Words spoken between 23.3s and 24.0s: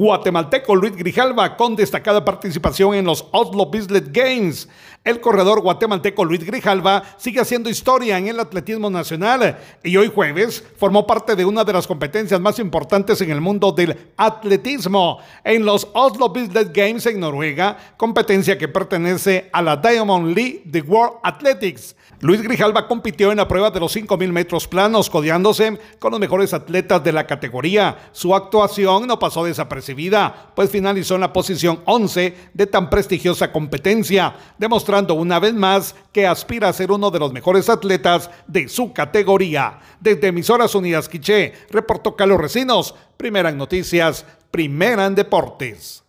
en la prueba de los